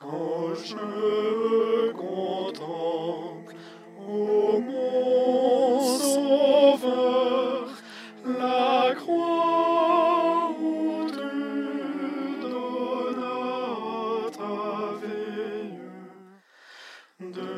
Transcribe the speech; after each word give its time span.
Quand 0.00 0.54
je 0.54 1.90
contemple, 1.92 3.54
ô 3.98 4.60
mon 4.60 5.80
Sauveur, 5.98 7.68
la 8.24 8.94
croix 8.94 10.54
où 10.60 11.04
tu 11.10 12.38
donnas 12.42 14.30
ta 14.36 14.58
vie, 15.02 15.80
devant 17.18 17.57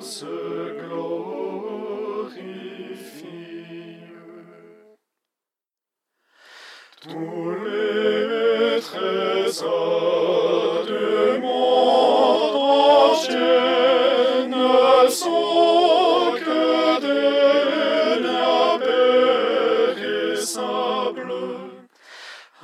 se 0.00 0.78
glorifie. 0.80 1.60
Tous 7.02 7.50
les 7.64 8.80
trésors 8.80 10.84
du 10.86 11.40
monde 11.40 12.56
entier 13.10 14.46
ne 14.48 15.08
sont 15.08 16.34
que 16.44 17.00
des 17.00 18.20
liens 18.22 18.78
périssables. 19.98 21.32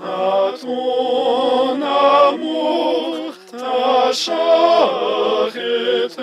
À 0.02 0.52
ton 0.60 1.80
amour, 1.82 3.34
ta 3.50 4.12
charité, 4.12 6.22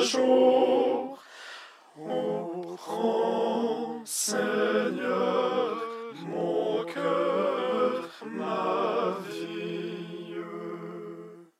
jour. 0.00 1.18
Oh 1.98 2.76
grand 2.76 4.02
Seigneur. 4.04 5.29